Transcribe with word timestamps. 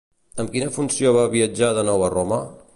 Amb 0.43 0.49
quina 0.55 0.69
funció 0.77 1.13
va 1.19 1.27
viatjar 1.37 1.73
de 1.81 1.87
nou 1.93 2.07
a 2.07 2.11
Roma? 2.19 2.45